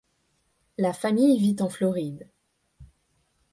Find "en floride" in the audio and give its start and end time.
1.59-2.27